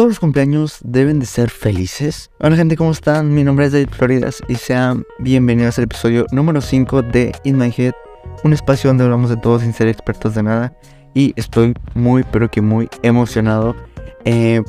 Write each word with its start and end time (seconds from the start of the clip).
todos 0.00 0.12
los 0.12 0.20
cumpleaños 0.20 0.78
deben 0.82 1.20
de 1.20 1.26
ser 1.26 1.50
felices. 1.50 2.30
Hola 2.38 2.56
gente, 2.56 2.74
¿cómo 2.74 2.90
están? 2.90 3.34
Mi 3.34 3.44
nombre 3.44 3.66
es 3.66 3.72
David 3.72 3.90
Floridas 3.90 4.42
y 4.48 4.54
sean 4.54 5.04
bienvenidos 5.18 5.76
al 5.76 5.84
episodio 5.84 6.24
número 6.32 6.62
5 6.62 7.02
de 7.02 7.32
In 7.44 7.58
My 7.58 7.70
Head, 7.76 7.92
un 8.42 8.54
espacio 8.54 8.88
donde 8.88 9.04
hablamos 9.04 9.28
de 9.28 9.36
todo 9.36 9.60
sin 9.60 9.74
ser 9.74 9.88
expertos 9.88 10.34
de 10.34 10.42
nada. 10.42 10.74
Y 11.12 11.34
estoy 11.36 11.74
muy, 11.92 12.24
pero 12.32 12.50
que 12.50 12.62
muy 12.62 12.88
emocionado 13.02 13.76
eh, 14.24 14.62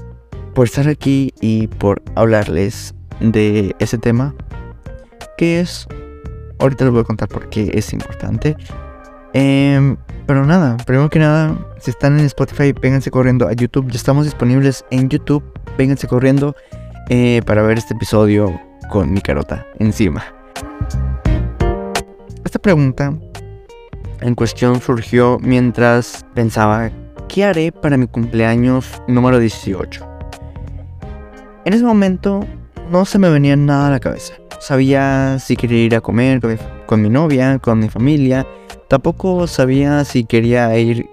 por 0.53 0.67
estar 0.67 0.89
aquí 0.89 1.33
y 1.39 1.67
por 1.67 2.03
hablarles 2.15 2.93
de 3.21 3.73
ese 3.79 3.97
tema 3.97 4.35
que 5.37 5.61
es... 5.61 5.87
Ahorita 6.59 6.83
les 6.83 6.91
voy 6.91 7.03
a 7.03 7.05
contar 7.05 7.29
por 7.29 7.47
qué 7.47 7.71
es 7.73 7.93
importante. 7.93 8.57
Eh, 9.33 9.95
pero 10.25 10.45
nada, 10.45 10.77
primero 10.85 11.09
que 11.09 11.19
nada, 11.19 11.57
si 11.79 11.91
están 11.91 12.19
en 12.19 12.25
Spotify, 12.25 12.73
vénganse 12.73 13.11
corriendo 13.11 13.47
a 13.47 13.53
YouTube. 13.53 13.89
Ya 13.89 13.97
estamos 13.97 14.25
disponibles 14.25 14.85
en 14.91 15.09
YouTube. 15.09 15.43
Vénganse 15.77 16.07
corriendo 16.07 16.55
eh, 17.09 17.41
para 17.45 17.61
ver 17.63 17.77
este 17.77 17.93
episodio 17.93 18.59
con 18.89 19.11
mi 19.11 19.21
carota 19.21 19.65
encima. 19.79 20.23
Esta 22.45 22.59
pregunta 22.59 23.13
en 24.21 24.35
cuestión 24.35 24.79
surgió 24.81 25.37
mientras 25.41 26.25
pensaba, 26.33 26.91
¿qué 27.27 27.43
haré 27.43 27.71
para 27.71 27.97
mi 27.97 28.07
cumpleaños 28.07 29.01
número 29.07 29.39
18? 29.39 30.07
En 31.65 31.73
ese 31.73 31.83
momento 31.83 32.45
no 32.89 33.05
se 33.05 33.19
me 33.19 33.29
venía 33.29 33.55
nada 33.55 33.87
a 33.87 33.91
la 33.91 33.99
cabeza. 33.99 34.33
Sabía 34.59 35.39
si 35.39 35.55
quería 35.55 35.83
ir 35.83 35.95
a 35.95 36.01
comer 36.01 36.39
con 36.39 36.51
mi, 36.51 36.57
con 36.85 37.01
mi 37.01 37.09
novia, 37.09 37.59
con 37.59 37.79
mi 37.79 37.89
familia 37.89 38.45
Tampoco 38.91 39.47
sabía 39.47 40.03
si 40.03 40.25
quería 40.25 40.77
ir 40.77 41.09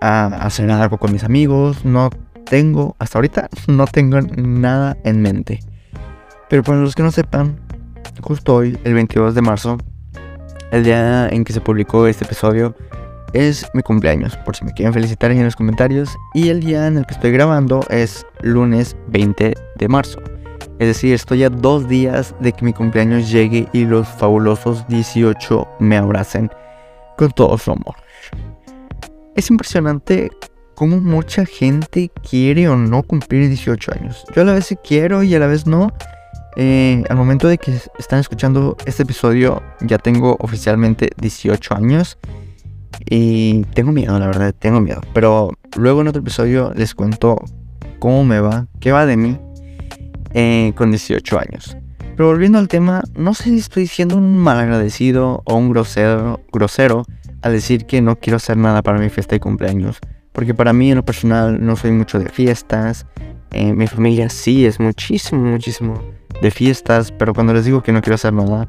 a, 0.00 0.26
hacer 0.26 0.70
algo 0.70 0.96
con 0.96 1.10
mis 1.10 1.24
amigos. 1.24 1.84
No 1.84 2.08
tengo, 2.48 2.94
hasta 3.00 3.18
ahorita, 3.18 3.48
no 3.66 3.84
tengo 3.88 4.20
nada 4.20 4.96
en 5.02 5.20
mente. 5.20 5.58
Pero 6.48 6.62
para 6.62 6.78
los 6.78 6.94
que 6.94 7.02
no 7.02 7.10
sepan, 7.10 7.58
justo 8.20 8.54
hoy, 8.54 8.78
el 8.84 8.94
22 8.94 9.34
de 9.34 9.42
marzo, 9.42 9.76
el 10.70 10.84
día 10.84 11.28
en 11.30 11.42
que 11.42 11.52
se 11.52 11.60
publicó 11.60 12.06
este 12.06 12.26
episodio, 12.26 12.76
es 13.32 13.66
mi 13.74 13.82
cumpleaños, 13.82 14.36
por 14.36 14.54
si 14.54 14.64
me 14.64 14.72
quieren 14.72 14.94
felicitar 14.94 15.32
en 15.32 15.42
los 15.42 15.56
comentarios. 15.56 16.16
Y 16.32 16.50
el 16.50 16.60
día 16.60 16.86
en 16.86 16.98
el 16.98 17.06
que 17.06 17.14
estoy 17.14 17.32
grabando 17.32 17.84
es 17.90 18.24
lunes 18.42 18.96
20 19.08 19.54
de 19.74 19.88
marzo. 19.88 20.20
Es 20.78 20.86
decir, 20.86 21.12
estoy 21.14 21.42
a 21.42 21.50
dos 21.50 21.88
días 21.88 22.36
de 22.38 22.52
que 22.52 22.64
mi 22.64 22.72
cumpleaños 22.72 23.28
llegue 23.32 23.68
y 23.72 23.84
los 23.84 24.06
fabulosos 24.06 24.86
18 24.86 25.66
me 25.80 25.96
abracen 25.96 26.52
con 27.20 27.30
todo 27.32 27.58
su 27.58 27.70
amor. 27.70 27.96
Es 29.36 29.50
impresionante 29.50 30.30
cómo 30.74 30.98
mucha 31.02 31.44
gente 31.44 32.10
quiere 32.28 32.66
o 32.66 32.76
no 32.76 33.02
cumplir 33.02 33.46
18 33.46 33.92
años. 33.92 34.24
Yo 34.34 34.40
a 34.40 34.44
la 34.46 34.54
vez 34.54 34.74
quiero 34.82 35.22
y 35.22 35.34
a 35.34 35.38
la 35.38 35.46
vez 35.46 35.66
no. 35.66 35.92
Eh, 36.56 37.04
al 37.10 37.16
momento 37.16 37.46
de 37.46 37.58
que 37.58 37.78
están 37.98 38.20
escuchando 38.20 38.76
este 38.86 39.02
episodio 39.02 39.62
ya 39.82 39.98
tengo 39.98 40.38
oficialmente 40.40 41.10
18 41.18 41.74
años. 41.74 42.16
Y 43.08 43.64
tengo 43.74 43.92
miedo, 43.92 44.18
la 44.18 44.26
verdad, 44.26 44.54
tengo 44.58 44.80
miedo. 44.80 45.02
Pero 45.12 45.50
luego 45.76 46.00
en 46.00 46.08
otro 46.08 46.22
episodio 46.22 46.72
les 46.74 46.94
cuento 46.94 47.36
cómo 47.98 48.24
me 48.24 48.40
va, 48.40 48.66
qué 48.80 48.92
va 48.92 49.04
de 49.04 49.18
mí 49.18 49.38
eh, 50.32 50.72
con 50.74 50.90
18 50.90 51.38
años. 51.38 51.76
Pero 52.20 52.28
volviendo 52.28 52.58
al 52.58 52.68
tema, 52.68 53.02
no 53.14 53.32
sé 53.32 53.44
si 53.44 53.56
estoy 53.56 53.86
siendo 53.86 54.18
un 54.18 54.36
malagradecido 54.36 55.42
o 55.46 55.54
un 55.54 55.70
grosero, 55.70 56.38
grosero 56.52 57.06
al 57.40 57.52
decir 57.52 57.86
que 57.86 58.02
no 58.02 58.16
quiero 58.16 58.36
hacer 58.36 58.58
nada 58.58 58.82
para 58.82 58.98
mi 58.98 59.08
fiesta 59.08 59.36
de 59.36 59.40
cumpleaños. 59.40 60.00
Porque 60.32 60.52
para 60.52 60.74
mí 60.74 60.90
en 60.90 60.98
lo 60.98 61.02
personal 61.02 61.64
no 61.64 61.76
soy 61.76 61.92
mucho 61.92 62.18
de 62.18 62.28
fiestas. 62.28 63.06
Eh, 63.52 63.72
mi 63.72 63.86
familia 63.86 64.28
sí 64.28 64.66
es 64.66 64.78
muchísimo, 64.78 65.40
muchísimo 65.40 65.98
de 66.42 66.50
fiestas. 66.50 67.10
Pero 67.10 67.32
cuando 67.32 67.54
les 67.54 67.64
digo 67.64 67.82
que 67.82 67.90
no 67.90 68.02
quiero 68.02 68.16
hacer 68.16 68.34
nada, 68.34 68.68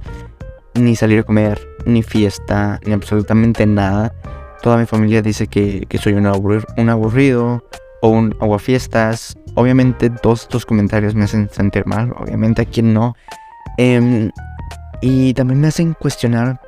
ni 0.76 0.96
salir 0.96 1.20
a 1.20 1.24
comer, 1.24 1.59
ni 1.86 2.03
fiesta, 2.03 2.80
ni 2.86 2.94
absolutamente 2.94 3.66
nada. 3.66 4.14
Toda 4.62 4.78
mi 4.78 4.86
familia 4.86 5.22
dice 5.22 5.47
que, 5.47 5.86
soy 6.02 6.14
un, 6.14 6.26
un 6.26 6.90
aburrido 6.90 7.66
o 8.02 8.08
un 8.08 8.34
aguafiestas. 8.40 9.38
Obviamente 9.56 10.09
todos 10.09 10.44
estos 10.44 10.66
comentarios 10.66 11.16
me 11.16 11.26
hacen 11.26 11.50
sentir 11.52 11.86
mal. 11.86 12.14
Obviamente 12.18 12.62
a 12.62 12.66
quien 12.66 12.94
no. 12.94 13.14
Em, 13.78 14.32
y 15.02 15.34
también 15.34 15.62
me 15.62 15.68
hacen 15.68 15.94
cuestionar 15.94 16.62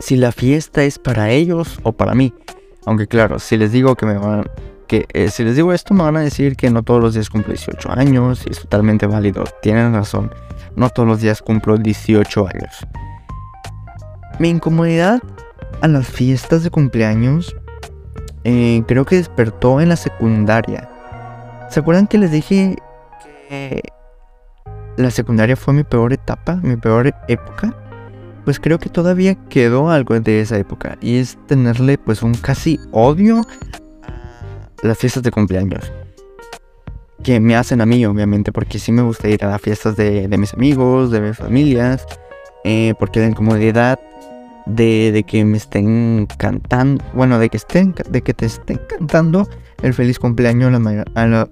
si 0.00 0.16
la 0.16 0.32
fiesta 0.32 0.82
es 0.84 0.98
para 0.98 1.30
ellos 1.30 1.78
o 1.82 1.92
para 1.92 2.14
mí. 2.14 2.32
Aunque 2.86 3.06
claro, 3.06 3.38
si 3.38 3.56
les 3.56 3.72
digo 3.72 3.94
que 3.94 4.06
me 4.06 4.18
van 4.18 4.44
que 4.86 5.06
eh, 5.12 5.28
si 5.28 5.44
les 5.44 5.54
digo 5.54 5.72
esto 5.72 5.94
me 5.94 6.02
van 6.02 6.16
a 6.16 6.20
decir 6.20 6.56
que 6.56 6.68
no 6.68 6.82
todos 6.82 7.00
los 7.00 7.14
días 7.14 7.30
cumplo 7.30 7.52
18 7.52 7.92
años 7.92 8.42
y 8.44 8.50
es 8.50 8.60
totalmente 8.60 9.06
válido. 9.06 9.44
Tienen 9.62 9.94
razón. 9.94 10.32
No 10.74 10.90
todos 10.90 11.08
los 11.08 11.20
días 11.20 11.42
cumplo 11.42 11.76
18 11.76 12.48
años. 12.48 12.86
Mi 14.40 14.48
incomodidad 14.48 15.22
a 15.80 15.86
las 15.86 16.08
fiestas 16.08 16.64
de 16.64 16.70
cumpleaños 16.70 17.54
eh, 18.42 18.82
creo 18.88 19.04
que 19.04 19.16
despertó 19.16 19.80
en 19.80 19.90
la 19.90 19.96
secundaria. 19.96 20.88
¿Se 21.68 21.78
acuerdan 21.78 22.08
que 22.08 22.18
les 22.18 22.32
dije 22.32 22.76
que 23.48 23.82
la 25.00 25.10
secundaria 25.10 25.56
fue 25.56 25.74
mi 25.74 25.84
peor 25.84 26.12
etapa, 26.12 26.56
mi 26.62 26.76
peor 26.76 27.14
época? 27.28 27.74
pues 28.44 28.58
creo 28.58 28.78
que 28.78 28.88
todavía 28.88 29.34
quedó 29.48 29.90
algo 29.90 30.18
de 30.18 30.40
esa 30.40 30.58
época 30.58 30.96
y 31.00 31.18
es 31.18 31.38
tenerle 31.46 31.98
pues 31.98 32.22
un 32.22 32.34
casi 32.34 32.80
odio 32.90 33.42
a 34.82 34.86
las 34.86 34.98
fiestas 34.98 35.22
de 35.22 35.30
cumpleaños 35.30 35.92
que 37.22 37.38
me 37.40 37.54
hacen 37.54 37.80
a 37.80 37.86
mí 37.86 38.04
obviamente 38.06 38.52
porque 38.52 38.78
sí 38.78 38.92
me 38.92 39.02
gusta 39.02 39.28
ir 39.28 39.44
a 39.44 39.50
las 39.50 39.60
fiestas 39.60 39.96
de, 39.96 40.26
mis 40.38 40.54
amigos, 40.54 41.10
de 41.10 41.20
mis 41.20 41.36
familias, 41.36 42.06
eh, 42.64 42.94
porque 42.98 43.20
la 43.20 43.26
incomodidad 43.26 43.98
de, 44.66 45.12
de, 45.12 45.22
que 45.24 45.44
me 45.44 45.56
estén 45.56 46.26
cantando, 46.38 47.04
bueno, 47.14 47.38
de 47.38 47.48
que 47.48 47.56
estén, 47.56 47.94
de 48.08 48.22
que 48.22 48.34
te 48.34 48.46
estén 48.46 48.80
cantando 48.88 49.48
el 49.82 49.94
feliz 49.94 50.18
cumpleaños 50.18 50.72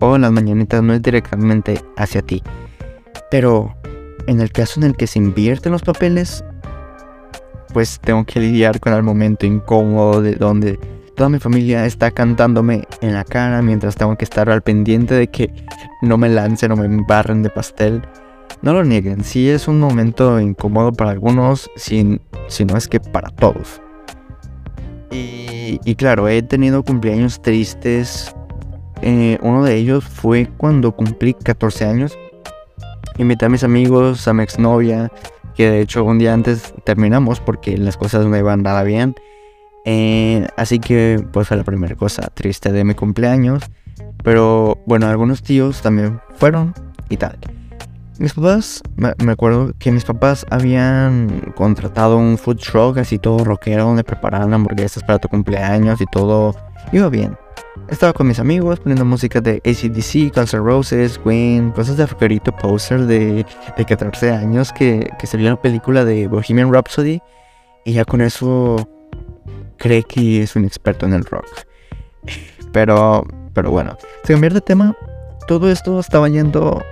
o 0.00 0.18
las 0.18 0.32
mañanitas 0.32 0.82
no 0.82 0.94
es 0.94 1.02
directamente 1.02 1.82
hacia 1.96 2.22
ti, 2.22 2.42
pero 3.30 3.74
en 4.26 4.40
el 4.40 4.52
caso 4.52 4.80
en 4.80 4.86
el 4.86 4.96
que 4.96 5.06
se 5.06 5.18
invierten 5.18 5.72
los 5.72 5.82
papeles, 5.82 6.44
pues 7.72 8.00
tengo 8.00 8.24
que 8.24 8.40
lidiar 8.40 8.80
con 8.80 8.92
el 8.92 9.02
momento 9.02 9.46
incómodo 9.46 10.22
de 10.22 10.34
donde 10.34 10.78
toda 11.16 11.28
mi 11.28 11.38
familia 11.38 11.84
está 11.84 12.10
cantándome 12.10 12.84
en 13.00 13.14
la 13.14 13.24
cara 13.24 13.60
mientras 13.62 13.96
tengo 13.96 14.16
que 14.16 14.24
estar 14.24 14.48
al 14.48 14.62
pendiente 14.62 15.14
de 15.14 15.26
que 15.28 15.52
no 16.02 16.16
me 16.16 16.28
lancen 16.28 16.72
o 16.72 16.76
me 16.76 16.86
embarren 16.86 17.42
de 17.42 17.50
pastel. 17.50 18.02
No 18.62 18.72
lo 18.72 18.84
nieguen, 18.84 19.22
sí 19.22 19.48
es 19.48 19.68
un 19.68 19.78
momento 19.80 20.40
incómodo 20.40 20.92
para 20.92 21.10
algunos, 21.10 21.70
si, 21.76 22.20
si 22.48 22.64
no 22.64 22.76
es 22.76 22.88
que 22.88 23.00
para 23.00 23.30
todos. 23.30 23.80
Y, 25.10 25.94
claro, 25.96 26.28
he 26.28 26.42
tenido 26.42 26.82
cumpleaños 26.82 27.40
tristes. 27.40 28.34
Eh, 29.02 29.38
uno 29.42 29.64
de 29.64 29.76
ellos 29.76 30.04
fue 30.04 30.48
cuando 30.56 30.92
cumplí 30.92 31.34
14 31.34 31.84
años. 31.84 32.18
Invité 33.18 33.46
a 33.46 33.48
mis 33.48 33.64
amigos, 33.64 34.26
a 34.28 34.32
mi 34.32 34.42
exnovia, 34.44 35.10
que 35.54 35.68
de 35.68 35.80
hecho 35.80 36.04
un 36.04 36.18
día 36.18 36.32
antes 36.32 36.72
terminamos 36.84 37.40
porque 37.40 37.76
las 37.76 37.96
cosas 37.96 38.26
no 38.26 38.36
iban 38.36 38.62
nada 38.62 38.84
bien. 38.84 39.14
Eh, 39.84 40.46
así 40.56 40.78
que 40.78 41.24
pues 41.32 41.48
fue 41.48 41.56
la 41.56 41.64
primera 41.64 41.96
cosa 41.96 42.30
triste 42.32 42.72
de 42.72 42.84
mi 42.84 42.94
cumpleaños. 42.94 43.62
Pero 44.22 44.78
bueno, 44.86 45.06
algunos 45.08 45.42
tíos 45.42 45.82
también 45.82 46.20
fueron 46.36 46.74
y 47.08 47.16
tal. 47.16 47.38
Mis 48.18 48.34
papás, 48.34 48.82
me, 48.96 49.12
acuerdo 49.30 49.72
que 49.78 49.92
mis 49.92 50.04
papás 50.04 50.44
habían 50.50 51.52
contratado 51.54 52.18
un 52.18 52.36
food 52.36 52.56
truck 52.56 52.98
así 52.98 53.18
todo 53.18 53.44
rockero 53.44 53.84
donde 53.84 54.02
preparaban 54.02 54.52
hamburguesas 54.52 55.04
para 55.04 55.20
tu 55.20 55.28
cumpleaños 55.28 56.00
y 56.00 56.06
todo 56.06 56.56
iba 56.92 57.08
bien. 57.08 57.36
Estaba 57.88 58.12
con 58.12 58.26
mis 58.26 58.38
amigos 58.38 58.80
poniendo 58.80 59.04
música 59.04 59.40
de 59.40 59.62
ACDC, 59.64 60.34
Guns 60.34 60.52
Roses, 60.52 61.18
Queen, 61.18 61.70
cosas 61.70 61.96
de 61.96 62.06
rockerito 62.06 62.52
poser 62.52 63.06
de, 63.06 63.46
de 63.76 63.84
14 63.84 64.30
años 64.32 64.72
que, 64.72 65.08
que 65.18 65.26
salió 65.26 65.46
una 65.46 65.60
película 65.60 66.04
de 66.04 66.26
Bohemian 66.26 66.72
Rhapsody 66.72 67.20
y 67.84 67.92
ya 67.94 68.04
con 68.04 68.20
eso 68.20 68.88
cree 69.78 70.02
que 70.02 70.42
es 70.42 70.56
un 70.56 70.64
experto 70.64 71.06
en 71.06 71.14
el 71.14 71.24
rock. 71.24 71.46
Pero, 72.72 73.26
pero 73.54 73.70
bueno, 73.70 73.96
se 74.24 74.34
cambiar 74.34 74.52
de 74.52 74.60
tema, 74.60 74.94
todo 75.46 75.70
esto 75.70 75.98
estaba 75.98 76.28
yendo 76.28 76.84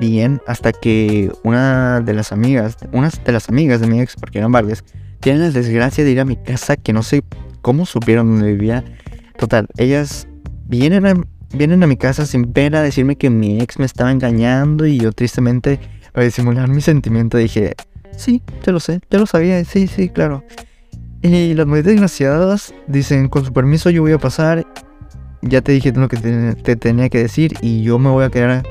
bien 0.00 0.42
hasta 0.48 0.72
que 0.72 1.30
una 1.44 2.00
de 2.00 2.12
las 2.12 2.32
amigas, 2.32 2.76
unas 2.90 3.22
de 3.22 3.30
las 3.30 3.48
amigas 3.48 3.80
de 3.80 3.86
mi 3.86 4.00
ex, 4.00 4.16
porque 4.16 4.38
eran 4.38 4.50
varias, 4.50 4.82
tienen 5.20 5.42
la 5.42 5.50
desgracia 5.50 6.02
de 6.02 6.10
ir 6.10 6.18
a 6.18 6.24
mi 6.24 6.36
casa 6.36 6.76
que 6.76 6.92
no 6.92 7.04
sé 7.04 7.22
cómo 7.60 7.86
supieron 7.86 8.32
dónde 8.32 8.52
vivía 8.52 8.84
Total, 9.42 9.66
ellas 9.76 10.28
vienen 10.68 11.04
a, 11.04 11.14
vienen 11.52 11.82
a 11.82 11.88
mi 11.88 11.96
casa 11.96 12.26
sin 12.26 12.52
pena 12.52 12.78
a 12.78 12.82
decirme 12.82 13.16
que 13.16 13.28
mi 13.28 13.60
ex 13.60 13.76
me 13.80 13.86
estaba 13.86 14.12
engañando 14.12 14.86
y 14.86 14.98
yo 14.98 15.10
tristemente, 15.10 15.80
para 16.12 16.24
disimular 16.24 16.68
mi 16.68 16.80
sentimiento, 16.80 17.38
dije, 17.38 17.74
sí, 18.16 18.40
te 18.62 18.70
lo 18.70 18.78
sé, 18.78 19.00
te 19.08 19.18
lo 19.18 19.26
sabía, 19.26 19.64
sí, 19.64 19.88
sí, 19.88 20.10
claro. 20.10 20.44
Y 21.22 21.54
las 21.54 21.66
muy 21.66 21.82
desgraciadas 21.82 22.72
dicen, 22.86 23.28
con 23.28 23.44
su 23.44 23.52
permiso 23.52 23.90
yo 23.90 24.02
voy 24.02 24.12
a 24.12 24.18
pasar 24.18 24.64
ya 25.40 25.60
te 25.60 25.72
dije 25.72 25.90
lo 25.90 26.06
que 26.06 26.18
te, 26.62 26.76
tenía 26.76 27.08
que 27.08 27.18
decir 27.18 27.54
y 27.62 27.82
yo 27.82 27.98
me 27.98 28.10
voy 28.10 28.24
a 28.24 28.30
quedar 28.30 28.62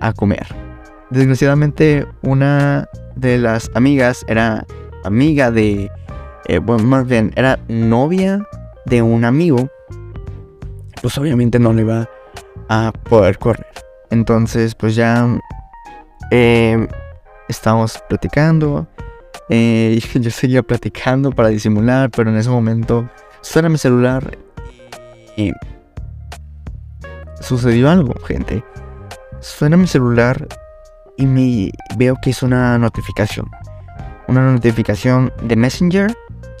a, 0.00 0.12
comer. 0.12 0.46
Desgraciadamente, 1.08 2.06
una 2.20 2.86
de 3.16 3.38
las 3.38 3.70
amigas 3.72 4.26
era 4.28 4.66
amiga 5.04 5.50
de, 5.50 5.90
eh, 6.48 6.58
bueno, 6.58 6.84
más 6.84 7.06
bien, 7.06 7.32
era 7.34 7.58
novia 7.66 8.46
de 8.84 9.00
un 9.00 9.24
amigo. 9.24 9.70
Pues 11.00 11.16
obviamente 11.18 11.58
no 11.58 11.72
le 11.72 11.82
iba 11.82 12.08
a 12.68 12.92
poder 13.08 13.38
correr. 13.38 13.66
Entonces, 14.10 14.74
pues 14.74 14.94
ya 14.94 15.38
eh, 16.30 16.88
estábamos 17.48 18.02
platicando. 18.08 18.86
Eh, 19.48 20.00
yo 20.14 20.30
seguía 20.30 20.62
platicando 20.62 21.30
para 21.30 21.48
disimular, 21.48 22.10
pero 22.10 22.30
en 22.30 22.36
ese 22.36 22.50
momento 22.50 23.08
suena 23.40 23.68
mi 23.68 23.78
celular 23.78 24.36
y 25.36 25.52
sucedió 27.40 27.90
algo, 27.90 28.14
gente. 28.26 28.64
Suena 29.40 29.76
mi 29.76 29.86
celular 29.86 30.48
y 31.16 31.26
me 31.26 31.70
veo 31.96 32.16
que 32.22 32.30
es 32.30 32.42
una 32.42 32.78
notificación. 32.78 33.48
Una 34.26 34.52
notificación 34.52 35.32
de 35.42 35.56
Messenger. 35.56 36.16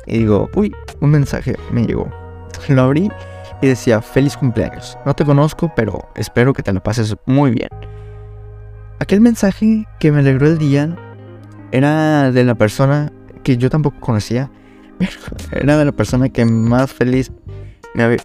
Y 0.06 0.18
digo, 0.20 0.48
uy, 0.54 0.74
un 1.00 1.10
mensaje 1.10 1.56
me 1.70 1.86
llegó. 1.86 2.08
Lo 2.68 2.82
abrí 2.82 3.10
y 3.60 3.66
decía, 3.66 4.00
feliz 4.00 4.36
cumpleaños. 4.36 4.96
No 5.04 5.14
te 5.14 5.24
conozco, 5.24 5.72
pero 5.74 6.08
espero 6.14 6.52
que 6.52 6.62
te 6.62 6.72
lo 6.72 6.82
pases 6.82 7.16
muy 7.26 7.50
bien. 7.50 7.68
Aquel 9.00 9.20
mensaje 9.20 9.86
que 10.00 10.12
me 10.12 10.20
alegró 10.20 10.46
el 10.46 10.58
día 10.58 10.96
era 11.70 12.32
de 12.32 12.44
la 12.44 12.54
persona 12.54 13.12
que 13.42 13.56
yo 13.56 13.70
tampoco 13.70 14.00
conocía. 14.00 14.50
Era 15.52 15.78
de 15.78 15.84
la 15.84 15.92
persona 15.92 16.28
que 16.28 16.44
más 16.44 16.92
feliz 16.92 17.30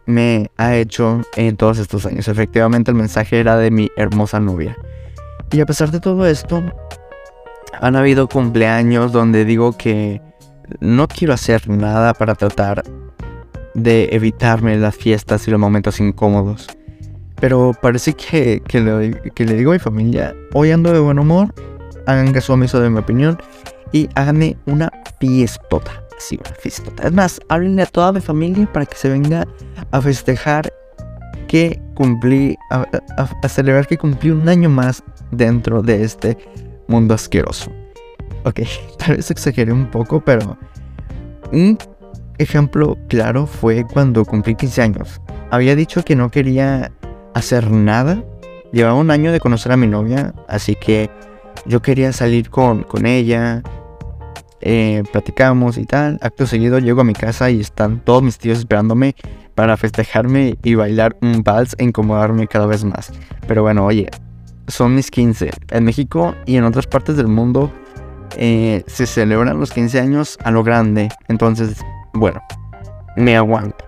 me, 0.05 0.51
ha 0.57 0.75
hecho 0.75 1.21
en 1.35 1.55
todos 1.55 1.77
estos 1.79 2.05
años. 2.05 2.27
Efectivamente, 2.27 2.91
el 2.91 2.97
mensaje 2.97 3.39
era 3.39 3.57
de 3.57 3.71
mi 3.71 3.89
hermosa 3.95 4.39
novia. 4.39 4.75
Y 5.51 5.61
a 5.61 5.65
pesar 5.65 5.91
de 5.91 5.99
todo 5.99 6.25
esto, 6.25 6.63
han 7.79 7.95
habido 7.95 8.27
cumpleaños 8.27 9.11
donde 9.11 9.45
digo 9.45 9.73
que 9.73 10.21
no 10.79 11.07
quiero 11.07 11.33
hacer 11.33 11.69
nada 11.69 12.13
para 12.13 12.35
tratar 12.35 12.83
de 13.73 14.09
evitarme 14.11 14.77
las 14.77 14.95
fiestas 14.95 15.47
y 15.47 15.51
los 15.51 15.59
momentos 15.59 15.99
incómodos. 15.99 16.67
Pero 17.39 17.73
parece 17.81 18.13
que, 18.13 18.61
que, 18.67 18.79
le, 18.79 19.55
digo 19.55 19.71
a 19.71 19.73
mi 19.73 19.79
familia, 19.79 20.35
hoy 20.53 20.71
ando 20.71 20.93
de 20.93 20.99
buen 20.99 21.19
humor, 21.19 21.53
hagan 22.05 22.31
caso 22.31 22.53
omiso 22.53 22.79
de 22.79 22.89
mi 22.89 22.99
opinión 22.99 23.37
y 23.91 24.09
háganme 24.15 24.57
una 24.65 24.91
fiestota 25.19 26.03
sí, 26.23 26.39
una 26.43 26.55
fiestota. 26.55 27.03
Es 27.03 27.11
más, 27.11 27.39
háblenle 27.49 27.83
a 27.83 27.85
toda 27.85 28.11
mi 28.11 28.21
familia 28.21 28.67
para 28.71 28.85
que 28.85 28.95
se 28.95 29.09
venga 29.09 29.47
a 29.91 30.01
festejar 30.01 30.71
que 31.47 31.79
cumplí, 31.93 32.57
a, 32.71 33.47
celebrar 33.47 33.85
que 33.85 33.97
cumplí 33.97 34.31
un 34.31 34.47
año 34.49 34.69
más 34.69 35.03
dentro 35.31 35.81
de 35.81 36.03
este 36.03 36.37
mundo 36.87 37.13
asqueroso. 37.13 37.71
Ok, 38.45 38.61
tal 38.97 39.17
vez 39.17 39.29
exageré 39.29 39.71
un 39.71 39.89
poco, 39.89 40.19
pero 40.23 40.57
un 41.51 41.77
ejemplo 42.37 42.97
claro 43.07 43.45
fue 43.47 43.85
cuando 43.85 44.25
cumplí 44.25 44.55
15 44.55 44.81
años. 44.81 45.21
Había 45.51 45.75
dicho 45.75 46.03
que 46.03 46.15
no 46.15 46.29
quería 46.29 46.91
hacer 47.33 47.71
nada. 47.71 48.23
Llevaba 48.71 48.95
un 48.95 49.11
año 49.11 49.31
de 49.31 49.39
conocer 49.39 49.71
a 49.71 49.77
mi 49.77 49.87
novia, 49.87 50.33
así 50.47 50.75
que 50.75 51.09
yo 51.65 51.81
quería 51.81 52.11
salir 52.11 52.49
con, 52.49 52.83
con 52.83 53.05
ella, 53.05 53.61
eh, 54.61 55.03
platicamos 55.11 55.77
y 55.77 55.85
tal. 55.85 56.17
Acto 56.21 56.47
seguido 56.47 56.79
llego 56.79 57.01
a 57.01 57.03
mi 57.03 57.13
casa 57.13 57.49
y 57.51 57.59
están 57.59 57.99
todos 57.99 58.23
mis 58.23 58.37
tíos 58.37 58.59
esperándome 58.59 59.15
para 59.55 59.77
festejarme 59.77 60.57
y 60.63 60.75
bailar 60.75 61.17
un 61.21 61.43
vals 61.43 61.75
e 61.77 61.83
incomodarme 61.83 62.47
cada 62.47 62.65
vez 62.65 62.83
más. 62.83 63.11
Pero 63.47 63.61
bueno, 63.61 63.85
oye, 63.85 64.09
son 64.67 64.95
mis 64.95 65.11
15. 65.11 65.51
En 65.71 65.83
México 65.83 66.33
y 66.45 66.55
en 66.55 66.63
otras 66.63 66.87
partes 66.87 67.17
del 67.17 67.27
mundo 67.27 67.71
eh, 68.37 68.83
se 68.87 69.05
celebran 69.05 69.59
los 69.59 69.71
15 69.71 69.99
años 69.99 70.37
a 70.43 70.51
lo 70.51 70.63
grande. 70.63 71.09
Entonces, 71.27 71.77
bueno, 72.13 72.41
me 73.15 73.35
aguanto. 73.35 73.85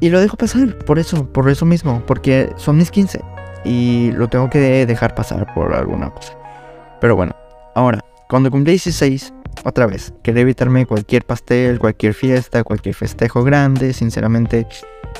Y 0.00 0.08
lo 0.08 0.20
dejo 0.20 0.36
pasar, 0.36 0.78
por 0.78 0.98
eso, 0.98 1.30
por 1.30 1.48
eso 1.50 1.66
mismo, 1.66 2.02
porque 2.06 2.52
son 2.56 2.78
mis 2.78 2.90
15 2.90 3.22
y 3.64 4.12
lo 4.12 4.28
tengo 4.28 4.48
que 4.48 4.86
dejar 4.86 5.14
pasar 5.14 5.52
por 5.54 5.74
alguna 5.74 6.10
cosa. 6.10 6.34
Pero 7.00 7.16
bueno, 7.16 7.34
ahora, 7.74 8.00
cuando 8.28 8.50
cumplí 8.50 8.72
16, 8.72 9.34
otra 9.64 9.86
vez, 9.86 10.12
quería 10.22 10.42
evitarme 10.42 10.86
cualquier 10.86 11.24
pastel, 11.24 11.78
cualquier 11.78 12.14
fiesta, 12.14 12.64
cualquier 12.64 12.94
festejo 12.94 13.42
grande. 13.44 13.92
Sinceramente, 13.92 14.66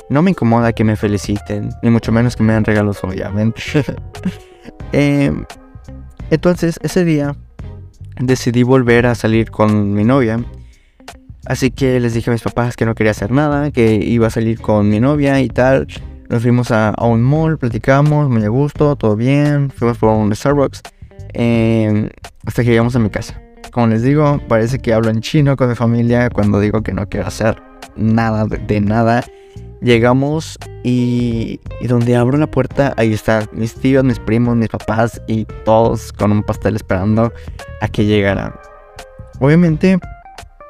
no 0.09 0.21
me 0.21 0.31
incomoda 0.31 0.73
que 0.73 0.83
me 0.83 0.95
feliciten, 0.95 1.69
ni 1.83 1.89
mucho 1.89 2.11
menos 2.11 2.35
que 2.35 2.43
me 2.43 2.53
den 2.53 2.65
regalos, 2.65 3.03
obviamente. 3.03 3.61
Em, 4.93 5.45
entonces, 6.29 6.77
ese 6.83 7.05
día 7.05 7.35
decidí 8.19 8.63
volver 8.63 9.05
a 9.05 9.15
salir 9.15 9.49
con 9.49 9.93
mi 9.93 10.03
novia. 10.03 10.43
Así 11.45 11.71
que 11.71 11.99
les 11.99 12.13
dije 12.13 12.29
a 12.29 12.33
mis 12.33 12.43
papás 12.43 12.75
que 12.75 12.85
no 12.85 12.93
quería 12.93 13.11
hacer 13.11 13.31
nada, 13.31 13.71
que 13.71 13.95
iba 13.95 14.27
a 14.27 14.29
salir 14.29 14.61
con 14.61 14.89
mi 14.89 14.99
novia 14.99 15.39
y 15.41 15.47
tal. 15.47 15.87
Nos 16.29 16.43
fuimos 16.43 16.71
a, 16.71 16.93
un 17.01 17.21
mall, 17.23 17.57
platicamos, 17.57 18.29
muy 18.29 18.43
a 18.45 18.49
gusto, 18.49 18.95
todo 18.95 19.15
bien. 19.15 19.69
Fuimos 19.69 19.97
por 19.97 20.09
un 20.11 20.33
Starbucks. 20.33 20.81
Em, 21.33 22.09
hasta 22.45 22.63
que 22.63 22.69
llegamos 22.69 22.95
a 22.95 22.99
mi 22.99 23.09
casa. 23.09 23.41
Como 23.71 23.87
les 23.87 24.03
digo, 24.03 24.39
parece 24.47 24.79
que 24.79 24.93
hablo 24.93 25.09
en 25.09 25.21
chino 25.21 25.55
con 25.55 25.69
mi 25.69 25.75
familia 25.75 26.29
cuando 26.29 26.59
digo 26.59 26.83
que 26.83 26.93
no 26.93 27.07
quiero 27.09 27.27
hacer 27.27 27.61
nada 27.95 28.45
de, 28.45 28.81
nada. 28.81 29.23
Llegamos 29.81 30.59
y, 30.83 31.59
y, 31.79 31.87
donde 31.87 32.15
abro 32.15 32.37
la 32.37 32.47
puerta, 32.47 32.93
ahí 32.97 33.13
están 33.13 33.49
mis 33.51 33.73
tíos, 33.73 34.03
mis 34.03 34.19
primos, 34.19 34.55
mis 34.55 34.69
papás 34.69 35.19
y 35.27 35.45
todos 35.65 36.13
con 36.13 36.31
un 36.31 36.43
pastel 36.43 36.75
esperando 36.75 37.33
a 37.81 37.87
que 37.87 38.05
llegaran. 38.05 38.53
Obviamente, 39.39 39.99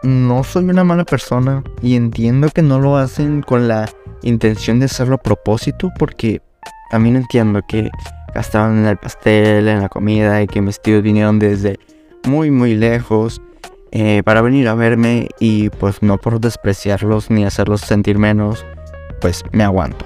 no 0.03 0.43
soy 0.43 0.65
una 0.65 0.83
mala 0.83 1.03
persona 1.03 1.63
y 1.81 1.95
entiendo 1.95 2.49
que 2.49 2.61
no 2.61 2.79
lo 2.79 2.97
hacen 2.97 3.41
con 3.41 3.67
la 3.67 3.89
intención 4.23 4.79
de 4.79 4.85
hacerlo 4.85 5.15
a 5.15 5.21
propósito 5.21 5.91
porque 5.97 6.41
también 6.89 7.15
entiendo 7.15 7.61
que 7.67 7.89
gastaron 8.33 8.79
en 8.79 8.85
el 8.85 8.97
pastel, 8.97 9.67
en 9.67 9.81
la 9.81 9.89
comida 9.89 10.41
y 10.41 10.47
que 10.47 10.61
mis 10.61 10.81
tíos 10.81 11.03
vinieron 11.03 11.39
desde 11.39 11.79
muy 12.25 12.51
muy 12.51 12.75
lejos 12.75 13.41
eh, 13.91 14.21
para 14.23 14.41
venir 14.41 14.69
a 14.69 14.75
verme 14.75 15.27
y 15.39 15.69
pues 15.69 16.01
no 16.01 16.17
por 16.17 16.39
despreciarlos 16.39 17.29
ni 17.29 17.43
hacerlos 17.43 17.81
sentir 17.81 18.17
menos, 18.17 18.65
pues 19.19 19.43
me 19.51 19.65
aguanto. 19.65 20.05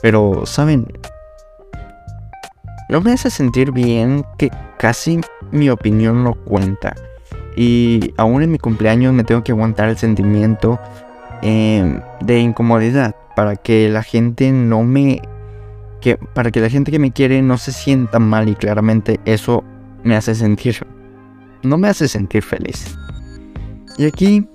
Pero, 0.00 0.46
¿saben? 0.46 0.86
No 2.88 3.00
me 3.00 3.12
hace 3.12 3.30
sentir 3.30 3.72
bien 3.72 4.24
que 4.38 4.50
casi 4.78 5.20
mi 5.50 5.70
opinión 5.70 6.22
no 6.22 6.34
cuenta. 6.34 6.94
Y 7.56 8.14
aún 8.16 8.42
en 8.42 8.50
mi 8.50 8.58
cumpleaños 8.58 9.12
me 9.12 9.24
tengo 9.24 9.44
que 9.44 9.52
aguantar 9.52 9.88
el 9.88 9.96
sentimiento 9.96 10.80
eh, 11.42 12.00
de 12.20 12.38
incomodidad 12.38 13.14
para 13.36 13.56
que 13.56 13.88
la 13.88 14.02
gente 14.02 14.50
no 14.52 14.82
me 14.82 15.20
para 16.34 16.50
que 16.50 16.60
la 16.60 16.68
gente 16.68 16.90
que 16.90 16.98
me 16.98 17.12
quiere 17.12 17.40
no 17.40 17.56
se 17.56 17.72
sienta 17.72 18.18
mal 18.18 18.48
y 18.48 18.54
claramente 18.54 19.20
eso 19.24 19.64
me 20.02 20.16
hace 20.16 20.34
sentir, 20.34 20.86
no 21.62 21.78
me 21.78 21.88
hace 21.88 22.08
sentir 22.08 22.42
feliz. 22.42 22.96
Y 23.96 24.04
aquí 24.04 24.46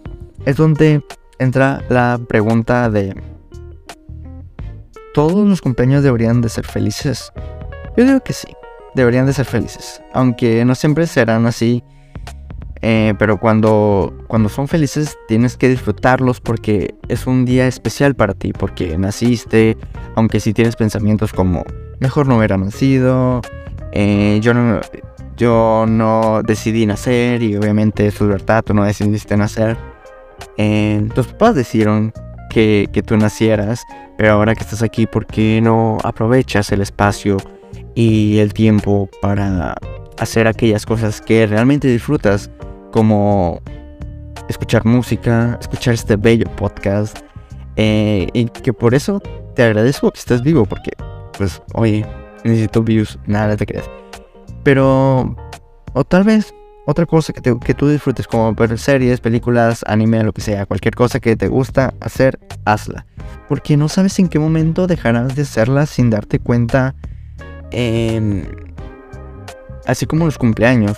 es 0.46 0.58
donde 0.58 1.04
entra 1.40 1.84
la 1.90 2.20
pregunta 2.28 2.90
de, 2.90 3.20
¿todos 5.14 5.48
los 5.48 5.62
cumpleaños 5.62 6.04
deberían 6.04 6.42
de 6.42 6.50
ser 6.50 6.66
felices? 6.66 7.32
Yo 7.98 8.06
digo 8.06 8.20
que 8.20 8.34
sí, 8.34 8.48
deberían 8.94 9.26
de 9.26 9.34
ser 9.34 9.46
felices, 9.46 10.02
aunque 10.14 10.64
no 10.66 10.76
siempre 10.76 11.08
serán 11.08 11.46
así. 11.46 11.84
Eh, 12.82 13.14
pero 13.20 13.40
cuando, 13.40 14.14
cuando 14.28 14.48
son 14.48 14.70
felices 14.70 15.18
tienes 15.28 15.58
que 15.58 15.68
disfrutarlos 15.68 16.40
porque 16.40 16.96
es 17.10 17.28
un 17.28 17.44
día 17.46 17.68
especial 17.68 18.16
para 18.16 18.34
ti, 18.34 18.54
porque 18.54 18.98
naciste, 18.98 19.78
aunque 20.16 20.40
si 20.40 20.54
tienes 20.54 20.76
pensamientos 20.78 21.34
como, 21.34 21.66
mejor 22.00 22.28
no 22.28 22.38
hubiera 22.38 22.58
nacido, 22.58 23.42
eh, 23.92 24.40
yo, 24.42 24.54
no, 24.54 24.80
yo 25.36 25.86
no 25.88 26.42
decidí 26.44 26.86
nacer 26.86 27.44
y 27.44 27.58
obviamente 27.58 28.08
es 28.08 28.16
tu 28.16 28.26
libertad, 28.26 28.64
tú 28.64 28.74
no 28.74 28.86
decidiste 28.86 29.36
nacer. 29.36 29.76
Eh, 30.56 31.06
tus 31.14 31.28
papás 31.28 31.56
decidieron 31.56 32.14
que, 32.50 32.88
que 32.94 33.04
tú 33.04 33.18
nacieras, 33.18 33.84
pero 34.18 34.32
ahora 34.32 34.56
que 34.56 34.64
estás 34.64 34.82
aquí, 34.82 35.06
¿por 35.06 35.26
qué 35.26 35.60
no 35.62 35.98
aprovechas 36.04 36.72
el 36.72 36.82
espacio 36.82 37.38
y 37.94 38.38
el 38.40 38.54
tiempo 38.54 39.10
para 39.22 39.76
hacer 40.20 40.48
aquellas 40.48 40.86
cosas 40.86 41.22
que 41.22 41.48
realmente 41.48 41.88
disfrutas, 41.88 42.50
como 42.92 43.62
escuchar 44.50 44.86
música, 44.86 45.58
escuchar 45.62 45.94
este 45.94 46.16
bello 46.16 46.50
podcast, 46.56 47.20
eh, 47.76 48.28
y 48.34 48.46
que 48.46 48.74
por 48.74 48.94
eso 48.94 49.22
te 49.56 49.64
agradezco 49.64 50.12
que 50.12 50.20
estés 50.20 50.42
vivo 50.42 50.66
porque, 50.66 50.92
pues, 51.38 51.62
oye, 51.74 52.06
necesito 52.44 52.84
views, 52.84 53.20
nada 53.26 53.56
te 53.56 53.66
creas. 53.66 53.90
Pero, 54.64 55.36
o 55.94 56.04
tal 56.04 56.24
vez, 56.24 56.54
otra 56.86 57.06
cosa 57.06 57.34
que, 57.34 57.58
que 57.60 57.74
tú 57.74 57.88
disfrutes, 57.88 58.28
como 58.28 58.54
ver 58.54 58.78
series, 58.78 59.22
películas, 59.22 59.84
anime, 59.88 60.24
lo 60.24 60.34
que 60.34 60.42
sea, 60.42 60.66
cualquier 60.66 60.96
cosa 60.96 61.20
que 61.20 61.36
te 61.36 61.48
gusta 61.48 61.94
hacer, 62.02 62.40
hazla. 62.66 63.06
Porque 63.48 63.78
no 63.78 63.88
sabes 63.90 64.18
en 64.20 64.28
qué 64.28 64.40
momento 64.40 64.88
dejarás 64.88 65.36
de 65.36 65.44
hacerla 65.44 65.86
sin 65.86 66.10
darte 66.10 66.40
cuenta. 66.40 66.96
así 69.86 70.06
como 70.06 70.26
los 70.26 70.38
cumpleaños. 70.38 70.98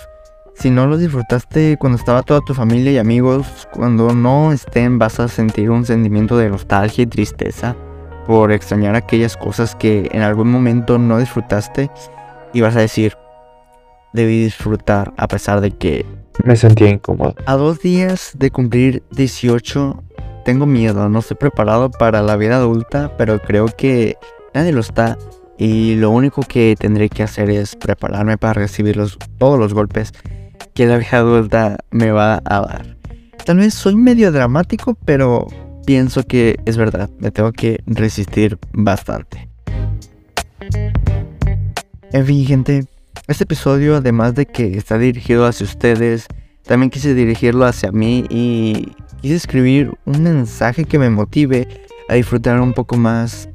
Si 0.54 0.70
no 0.70 0.86
los 0.86 1.00
disfrutaste 1.00 1.76
cuando 1.78 1.98
estaba 1.98 2.22
toda 2.22 2.40
tu 2.40 2.54
familia 2.54 2.92
y 2.92 2.98
amigos, 2.98 3.68
cuando 3.72 4.14
no 4.14 4.52
estén 4.52 4.98
vas 4.98 5.18
a 5.18 5.28
sentir 5.28 5.70
un 5.70 5.84
sentimiento 5.84 6.36
de 6.36 6.50
nostalgia 6.50 7.02
y 7.02 7.06
tristeza 7.06 7.74
por 8.26 8.52
extrañar 8.52 8.94
aquellas 8.94 9.36
cosas 9.36 9.74
que 9.74 10.08
en 10.12 10.22
algún 10.22 10.50
momento 10.50 10.98
no 10.98 11.18
disfrutaste 11.18 11.90
y 12.52 12.60
vas 12.60 12.76
a 12.76 12.80
decir, 12.80 13.16
debí 14.12 14.44
disfrutar 14.44 15.12
a 15.16 15.26
pesar 15.26 15.60
de 15.60 15.72
que 15.72 16.06
me 16.44 16.56
sentía 16.56 16.90
incómodo. 16.90 17.34
A 17.46 17.56
dos 17.56 17.80
días 17.80 18.32
de 18.38 18.50
cumplir 18.50 19.02
18 19.10 20.02
tengo 20.44 20.66
miedo, 20.66 21.08
no 21.08 21.20
estoy 21.20 21.36
preparado 21.36 21.90
para 21.90 22.22
la 22.22 22.36
vida 22.36 22.56
adulta, 22.56 23.16
pero 23.16 23.40
creo 23.40 23.66
que 23.66 24.16
nadie 24.54 24.72
lo 24.72 24.80
está 24.80 25.18
y 25.58 25.94
lo 25.96 26.10
único 26.10 26.42
que 26.42 26.74
tendré 26.78 27.08
que 27.08 27.22
hacer 27.22 27.50
es 27.50 27.76
prepararme 27.76 28.38
para 28.38 28.54
recibir 28.54 29.00
todos 29.38 29.58
los 29.58 29.74
golpes 29.74 30.12
que 30.74 30.86
la 30.86 30.98
vida 30.98 31.18
adulta 31.18 31.78
me 31.90 32.10
va 32.10 32.42
a 32.44 32.60
dar. 32.60 32.96
Tal 33.44 33.58
vez 33.58 33.74
soy 33.74 33.96
medio 33.96 34.32
dramático, 34.32 34.96
pero 35.04 35.46
pienso 35.84 36.22
que 36.22 36.58
es 36.64 36.76
verdad, 36.76 37.10
me 37.18 37.30
tengo 37.30 37.52
que 37.52 37.82
resistir 37.86 38.58
bastante. 38.72 39.48
En 42.12 42.26
fin, 42.26 42.46
gente, 42.46 42.84
este 43.26 43.44
episodio, 43.44 43.96
además 43.96 44.34
de 44.34 44.46
que 44.46 44.76
está 44.76 44.98
dirigido 44.98 45.46
hacia 45.46 45.64
ustedes, 45.64 46.26
también 46.62 46.90
quise 46.90 47.14
dirigirlo 47.14 47.64
hacia 47.64 47.90
mí 47.90 48.24
y 48.30 48.92
quise 49.20 49.34
escribir 49.34 49.92
un 50.04 50.22
mensaje 50.22 50.84
que 50.84 50.98
me 50.98 51.10
motive 51.10 51.66
a 52.08 52.14
disfrutar 52.14 52.60
un 52.60 52.72
poco 52.72 52.96
más 52.96 53.48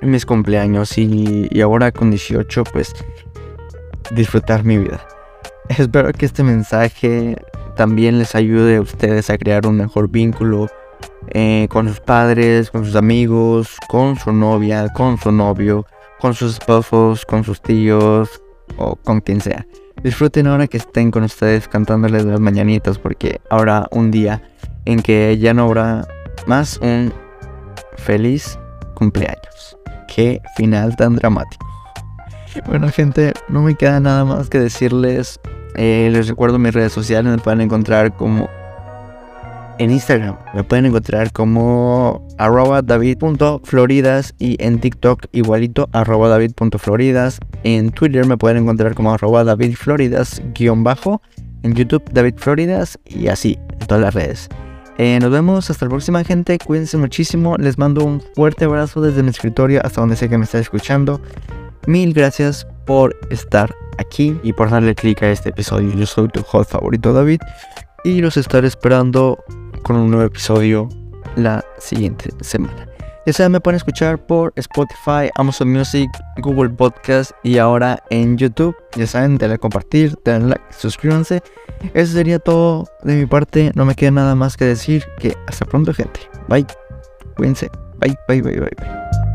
mis 0.00 0.24
cumpleaños 0.24 0.96
y, 0.98 1.48
y 1.50 1.60
ahora 1.60 1.90
con 1.90 2.10
18 2.10 2.64
pues 2.64 2.94
disfrutar 4.12 4.64
mi 4.64 4.78
vida. 4.78 5.06
Espero 5.78 6.12
que 6.12 6.26
este 6.26 6.42
mensaje 6.42 7.36
también 7.76 8.18
les 8.18 8.34
ayude 8.34 8.76
a 8.76 8.80
ustedes 8.80 9.30
a 9.30 9.38
crear 9.38 9.66
un 9.66 9.76
mejor 9.76 10.08
vínculo 10.08 10.68
eh, 11.28 11.66
con 11.70 11.88
sus 11.88 12.00
padres, 12.00 12.70
con 12.70 12.84
sus 12.84 12.94
amigos, 12.94 13.76
con 13.88 14.16
su 14.16 14.32
novia, 14.32 14.88
con 14.94 15.18
su 15.18 15.32
novio, 15.32 15.84
con 16.20 16.34
sus 16.34 16.54
esposos, 16.54 17.26
con 17.26 17.44
sus 17.44 17.60
tíos 17.60 18.42
o 18.76 18.96
con 18.96 19.20
quien 19.20 19.40
sea. 19.40 19.66
Disfruten 20.02 20.46
ahora 20.46 20.66
que 20.66 20.76
estén 20.76 21.10
con 21.10 21.24
ustedes 21.24 21.68
cantándoles 21.68 22.24
las 22.24 22.40
mañanitas 22.40 22.98
porque 22.98 23.40
habrá 23.50 23.88
un 23.90 24.10
día 24.10 24.42
en 24.84 25.02
que 25.02 25.36
ya 25.38 25.52
no 25.52 25.64
habrá 25.64 26.06
más 26.46 26.78
un 26.78 27.12
feliz 27.96 28.58
cumpleaños. 28.94 29.76
Qué 30.14 30.40
final 30.56 30.94
tan 30.96 31.16
dramático. 31.16 31.66
Bueno 32.66 32.88
gente, 32.88 33.32
no 33.48 33.62
me 33.62 33.74
queda 33.74 34.00
nada 34.00 34.24
más 34.24 34.48
que 34.48 34.58
decirles. 34.58 35.40
Eh, 35.76 36.08
les 36.12 36.28
recuerdo 36.28 36.58
mis 36.58 36.74
redes 36.74 36.92
sociales, 36.92 37.30
me 37.30 37.38
pueden 37.38 37.60
encontrar 37.60 38.14
como 38.16 38.48
en 39.78 39.90
Instagram 39.90 40.36
me 40.54 40.64
pueden 40.64 40.86
encontrar 40.86 41.32
como 41.32 42.26
arroba 42.38 42.80
david.floridas 42.80 44.34
y 44.38 44.56
en 44.58 44.80
TikTok 44.80 45.26
igualito 45.32 45.88
arroba 45.92 46.28
david.floridas. 46.28 47.38
En 47.62 47.90
Twitter 47.90 48.26
me 48.26 48.38
pueden 48.38 48.58
encontrar 48.58 48.94
como 48.94 49.12
arroba 49.12 49.44
davidfloridas 49.44 50.42
guion 50.54 50.82
bajo. 50.82 51.20
En 51.62 51.74
YouTube 51.74 52.04
David 52.10 52.34
Floridas 52.38 52.98
y 53.04 53.28
así 53.28 53.58
en 53.80 53.86
todas 53.86 54.02
las 54.02 54.14
redes. 54.14 54.48
Eh, 54.98 55.18
nos 55.20 55.30
vemos 55.30 55.68
hasta 55.68 55.84
la 55.84 55.90
próxima 55.90 56.24
gente. 56.24 56.58
Cuídense 56.58 56.96
muchísimo. 56.96 57.56
Les 57.58 57.76
mando 57.76 58.04
un 58.04 58.22
fuerte 58.34 58.64
abrazo 58.64 59.02
desde 59.02 59.22
mi 59.22 59.30
escritorio 59.30 59.80
hasta 59.84 60.00
donde 60.00 60.16
sé 60.16 60.28
que 60.28 60.38
me 60.38 60.44
está 60.44 60.58
escuchando. 60.58 61.20
Mil 61.86 62.14
gracias 62.14 62.66
por 62.86 63.14
estar 63.30 63.74
aquí 63.98 64.38
y 64.42 64.52
por 64.52 64.70
darle 64.70 64.94
clic 64.94 65.22
a 65.22 65.30
este 65.30 65.50
episodio. 65.50 65.92
Yo 65.92 66.06
soy 66.06 66.28
tu 66.28 66.44
host 66.50 66.72
favorito 66.72 67.12
David 67.12 67.40
y 68.04 68.20
los 68.20 68.36
estaré 68.36 68.68
esperando 68.68 69.38
con 69.82 69.96
un 69.96 70.10
nuevo 70.10 70.26
episodio 70.26 70.88
la 71.36 71.64
siguiente 71.78 72.30
semana. 72.40 72.88
Ya 73.26 73.32
saben, 73.32 73.50
me 73.50 73.60
pueden 73.60 73.76
escuchar 73.76 74.24
por 74.24 74.52
Spotify, 74.54 75.30
Amazon 75.34 75.72
Music, 75.72 76.08
Google 76.36 76.70
Podcast 76.70 77.32
y 77.42 77.58
ahora 77.58 78.00
en 78.10 78.38
YouTube. 78.38 78.76
Ya 78.94 79.08
saben, 79.08 79.36
denle 79.36 79.56
a 79.56 79.58
compartir, 79.58 80.16
denle 80.24 80.50
like, 80.50 80.64
suscríbanse. 80.70 81.42
Eso 81.92 82.12
sería 82.12 82.38
todo 82.38 82.84
de 83.02 83.16
mi 83.16 83.26
parte. 83.26 83.72
No 83.74 83.84
me 83.84 83.96
queda 83.96 84.12
nada 84.12 84.36
más 84.36 84.56
que 84.56 84.64
decir 84.64 85.04
que 85.18 85.36
hasta 85.48 85.64
pronto, 85.64 85.92
gente. 85.92 86.20
Bye. 86.48 86.66
Cuídense. 87.36 87.68
Bye, 87.98 88.16
bye, 88.28 88.42
bye, 88.42 88.60
bye, 88.60 88.70
bye. 88.78 89.25